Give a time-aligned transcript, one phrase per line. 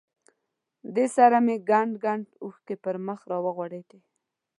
[0.95, 3.99] دې سره مې کنډ کنډ اوښکې پر مخ را ورغړېدې.